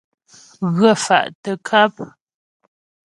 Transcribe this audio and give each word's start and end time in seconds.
Ghə̀ 0.77 0.93
fà' 1.05 1.31
tə 1.41 1.51
ŋkâp. 1.59 1.95